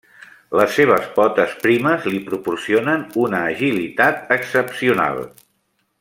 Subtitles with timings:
[0.59, 5.21] Les seves potes primes li proporcionen una agilitat excepcional.